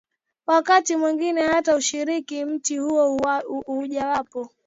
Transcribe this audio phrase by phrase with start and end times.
[0.47, 3.19] wakati mwingine hata kushiriki mti huo
[3.67, 4.49] Mojawapo